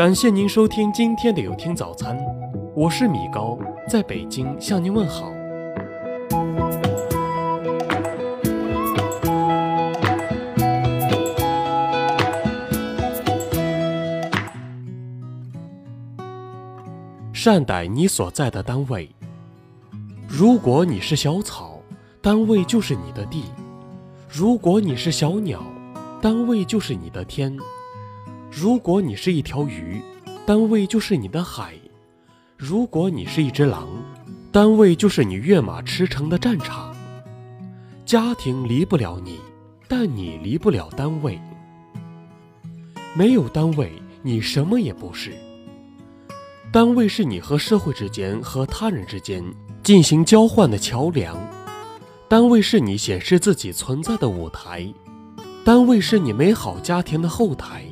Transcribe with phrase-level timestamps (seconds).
[0.00, 2.18] 感谢您收听今天的有听早餐，
[2.74, 5.30] 我是米高，在北京向您问好。
[17.34, 19.14] 善待你所在的单位。
[20.26, 21.78] 如果你是小草，
[22.22, 23.42] 单位就是你的地；
[24.30, 25.62] 如果你是小鸟，
[26.22, 27.54] 单位就是你的天；
[28.50, 30.02] 如果你是一条鱼，
[30.44, 31.68] 单位就是你的海；
[32.56, 33.88] 如果你是一只狼，
[34.50, 36.94] 单位就是你跃马驰骋的战场。
[38.04, 39.38] 家庭离不了你，
[39.86, 41.40] 但你离不了单位。
[43.14, 45.32] 没有单位，你什么也不是。
[46.72, 49.44] 单位是你和社会之间、和他人之间
[49.84, 51.36] 进行交换的桥梁，
[52.28, 54.92] 单位是你显示自己存在的舞台，
[55.64, 57.84] 单位是你美好家庭的后台，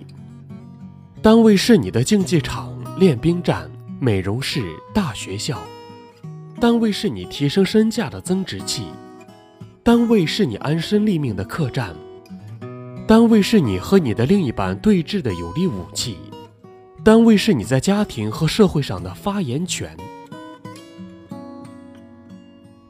[1.20, 3.69] 单位是你的竞技场、练兵站、
[4.00, 4.62] 美容室、
[4.94, 5.61] 大学校，
[6.61, 8.84] 单位是你提升身价的增值器，
[9.83, 11.94] 单位是你安身立命的客栈，
[13.05, 16.16] 单位是你和你的另一半对峙的有力武器。
[17.02, 19.96] 单位是你在家庭和社会上的发言权，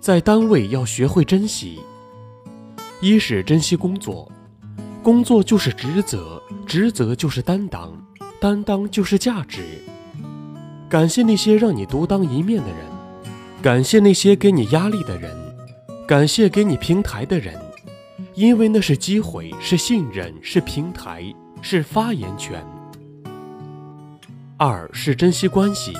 [0.00, 1.80] 在单位要学会珍惜。
[3.00, 4.30] 一是珍惜工作，
[5.02, 7.92] 工作就是职责，职责就是担当，
[8.40, 9.62] 担当就是价值。
[10.88, 12.78] 感谢那些让你独当一面的人，
[13.60, 15.36] 感谢那些给你压力的人，
[16.06, 17.54] 感谢给你平台的人，
[18.34, 21.22] 因为那是机会，是信任，是平台，
[21.60, 22.64] 是发言权。
[24.56, 25.92] 二是珍惜关系，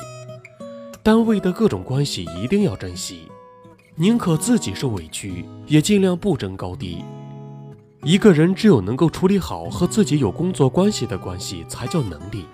[1.03, 3.28] 单位的各种关系一定要珍惜，
[3.94, 7.05] 宁可自己受委屈，也尽量不争高低。
[8.05, 12.45] 一个人只有能够处理好和自己有工作关系的关系，才叫能力；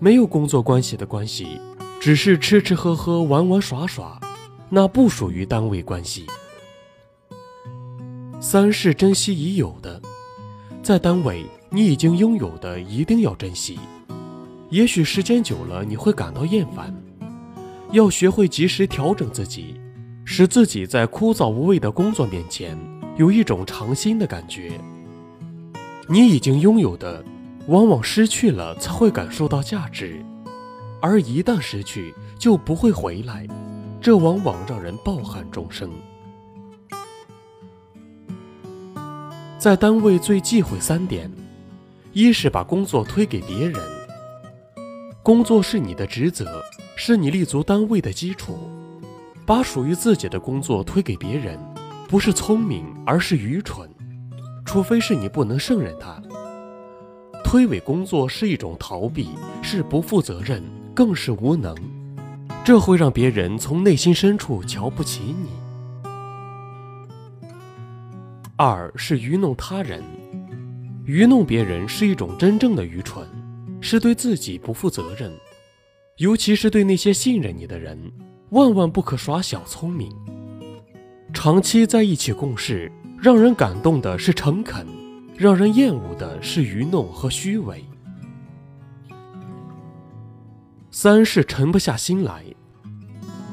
[0.00, 1.60] 没有工作关系的关系，
[2.00, 4.20] 只是吃吃喝喝、玩玩耍耍，
[4.68, 6.26] 那不属于单位关系。
[8.40, 10.02] 三是珍惜已有的，
[10.82, 13.78] 在单位你已经拥有的，一定要珍惜。
[14.68, 16.92] 也许时间久了你会感到厌烦，
[17.92, 19.76] 要学会及时调整自己，
[20.24, 22.76] 使自己在枯燥无味的工作面前
[23.16, 24.80] 有一种尝新的感觉。
[26.08, 27.24] 你已经拥有的，
[27.68, 30.24] 往往失去了才会感受到价值，
[31.00, 33.46] 而一旦失去就不会回来，
[34.00, 35.90] 这往往让人抱憾终生。
[39.58, 41.30] 在单位最忌讳三点：
[42.12, 43.80] 一是把工作推给别人。
[45.22, 46.62] 工作是你的职责，
[46.96, 48.58] 是你立足单位的基础。
[49.44, 51.58] 把属于自己的工作推给别人，
[52.12, 53.88] 不是聪明，而是愚蠢。
[54.66, 56.22] 除非是你不能胜任它。
[57.42, 59.30] 推诿工作是一种逃避，
[59.62, 60.62] 是不负责任，
[60.94, 61.74] 更是无能。
[62.62, 65.48] 这会让别人从内心深处瞧不起你。
[68.56, 70.04] 二是愚弄他人，
[71.06, 73.26] 愚弄别人是一种真正的愚蠢。
[73.80, 75.32] 是对自己不负责任，
[76.18, 77.98] 尤其是对那些信任你的人，
[78.50, 80.14] 万万不可耍小聪明。
[81.32, 84.86] 长期在一起共事，让人感动的是诚恳，
[85.36, 87.84] 让人厌恶的是愚弄和虚伪。
[90.90, 92.44] 三是沉不下心来，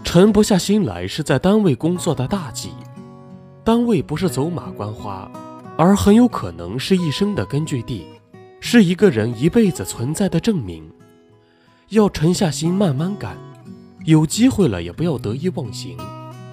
[0.03, 2.69] 沉不下心来是在单位工作的大忌。
[3.63, 5.31] 单位不是走马观花，
[5.77, 8.05] 而很有可能是一生的根据地。
[8.59, 10.83] 是一个人一辈子存在的证明。
[11.89, 13.37] 要沉下心慢慢干，
[14.03, 15.97] 有机会了也不要得意忘形，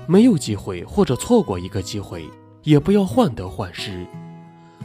[0.07, 2.25] 没有机会或者错过一个机会，
[2.63, 4.07] 也不要患得患失。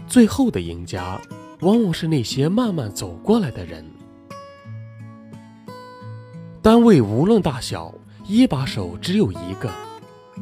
[0.08, 1.22] 最后的赢家，
[1.62, 3.86] 往往是那些慢慢走过来的人。
[6.62, 7.94] 单位无论大小，
[8.26, 9.72] 一把手只有一个。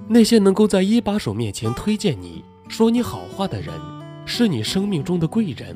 [0.08, 3.74] 那些能够在一把手面前推荐你、说你好话的人，
[4.26, 5.76] 是你生命中的贵人。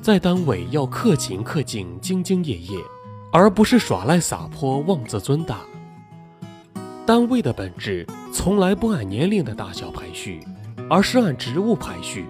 [0.00, 2.78] 在单位要克勤克敬、兢兢业业，
[3.32, 5.60] 而不是耍赖撒泼、妄自尊大。
[7.06, 10.40] 单位的本质从来不按年龄的大小排序，
[10.88, 12.24] 而是按职务排序。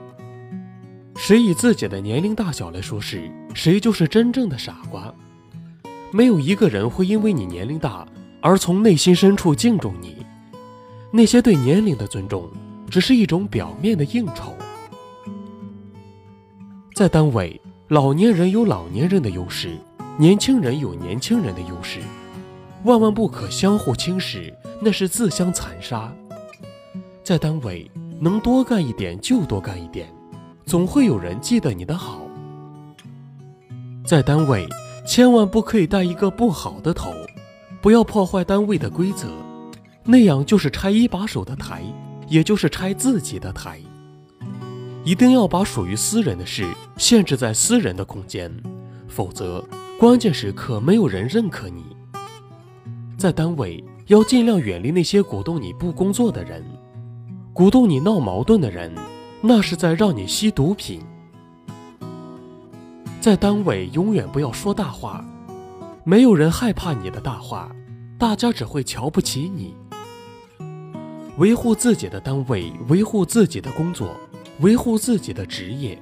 [1.14, 5.14] 谁以自己的年龄大小来说事，谁就是真正的傻瓜。
[6.10, 8.04] 没有一个人会因为你年龄大
[8.40, 10.26] 而从内心深处敬重你。
[11.12, 12.50] 那些对年龄的尊重，
[12.90, 14.56] 只是一种表面的应酬。
[16.94, 17.60] 在单位。
[17.88, 19.76] 老年人有老年人的优势，
[20.16, 22.00] 年轻人有年轻人的优势，
[22.84, 26.12] 万万不可相互轻视，那是自相残杀。
[27.22, 27.90] 在单位
[28.20, 30.06] 能多干一点就多干一点，
[30.66, 32.20] 总会有人记得你的好。
[34.06, 34.66] 在单位
[35.06, 37.10] 千万不可以带一个不好的头，
[37.80, 39.28] 不要破坏单位的规则，
[40.04, 41.82] 那样就是拆一把手的台，
[42.28, 43.80] 也就是拆自己的台。
[45.04, 46.66] 一定要把属于私人的事
[46.98, 48.54] 限制在私人的空间，
[49.08, 49.66] 否则
[49.98, 51.93] 关键时刻没有人认可你。
[53.16, 56.64] 在单位要尽量远离那些鼓动你不工作的人，
[57.52, 58.92] 鼓动你闹矛盾的人，
[59.40, 61.00] 那是在让你吸毒品。
[63.20, 65.24] 在单位永远不要说大话，
[66.04, 67.70] 没有人害怕你的大话，
[68.18, 69.74] 大家只会瞧不起你。
[71.38, 74.14] 维护自己的单位，维护自己的工作。
[74.60, 76.00] 维护自己的职业。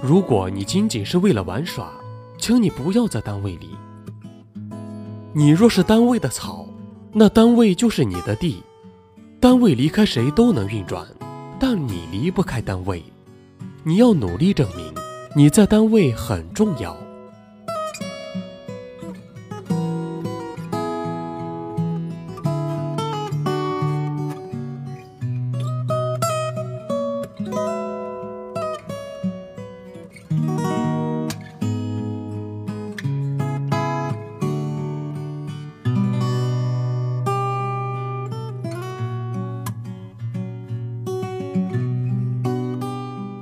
[0.00, 1.92] 如果你仅仅是为了玩耍，
[2.38, 3.76] 请你不要在单位里。
[5.36, 6.64] 你若是单位的草，
[7.12, 8.62] 那单位就是你的地。
[9.40, 11.04] 单位离开谁都能运转，
[11.58, 13.02] 但你离不开单位。
[13.82, 14.94] 你要努力证明
[15.34, 16.96] 你在单位很重要。